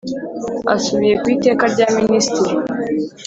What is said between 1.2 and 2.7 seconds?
ku Iteka rya Minisitiri.